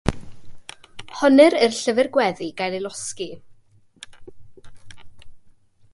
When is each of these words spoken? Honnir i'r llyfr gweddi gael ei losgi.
Honnir 1.19 1.57
i'r 1.65 1.75
llyfr 1.81 2.09
gweddi 2.17 2.49
gael 2.63 2.79
ei 2.79 2.83
losgi. 2.85 3.29